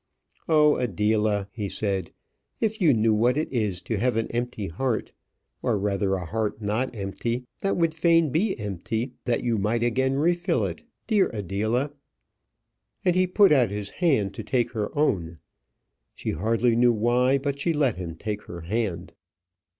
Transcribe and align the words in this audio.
"Oh! 0.49 0.77
Adela," 0.77 1.47
he 1.51 1.69
said, 1.69 2.11
"if 2.59 2.81
you 2.81 2.91
knew 2.91 3.13
what 3.13 3.37
it 3.37 3.53
is 3.53 3.83
to 3.83 3.99
have 3.99 4.15
an 4.17 4.29
empty 4.29 4.65
heart 4.65 5.13
or 5.61 5.77
rather 5.77 6.15
a 6.15 6.25
heart 6.25 6.59
not 6.59 6.95
empty 6.95 7.45
that 7.59 7.77
would 7.77 7.93
fain 7.93 8.31
be 8.31 8.57
empty 8.59 9.11
that 9.25 9.43
you 9.43 9.59
might 9.59 9.83
again 9.83 10.15
refill 10.15 10.65
it. 10.65 10.81
Dear 11.05 11.29
Adela!" 11.29 11.91
And 13.05 13.15
he 13.15 13.27
put 13.27 13.51
out 13.51 13.69
his 13.69 13.91
hand 14.01 14.33
to 14.33 14.43
take 14.43 14.71
her 14.71 14.89
own. 14.97 15.37
She 16.15 16.31
hardly 16.31 16.75
knew 16.75 16.93
why, 16.93 17.37
but 17.37 17.59
she 17.59 17.71
let 17.71 17.97
him 17.97 18.15
take 18.15 18.45
her 18.45 18.61
hand. 18.61 19.13